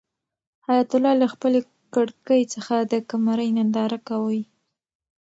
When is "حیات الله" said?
0.67-1.13